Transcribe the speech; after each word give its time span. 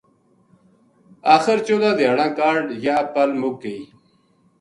آخر 1.35 1.57
چودہ 1.65 1.91
دھیاڑاں 1.97 2.31
کاہڈ 2.37 2.65
یاہ 2.83 3.03
پل 3.13 3.29
مُک 3.39 3.55
گئی 3.63 3.81